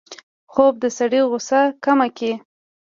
خوب 0.51 0.73
د 0.83 0.85
سړي 0.97 1.21
غوسه 1.29 1.61
کمه 1.83 2.07
کړي 2.17 2.33